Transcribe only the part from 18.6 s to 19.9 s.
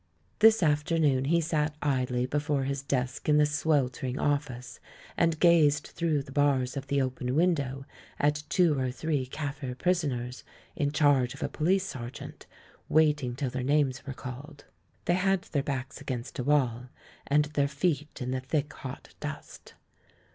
hot dust.